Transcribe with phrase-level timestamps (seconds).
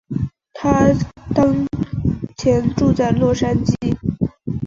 [0.53, 0.87] 她
[1.35, 1.67] 当
[2.37, 3.95] 前住在洛杉矶。